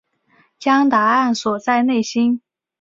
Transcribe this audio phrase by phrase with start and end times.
[0.57, 2.41] 将答案锁在内心